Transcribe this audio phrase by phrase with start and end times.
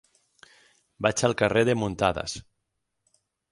[1.07, 2.37] Vaig al carrer de Muntadas.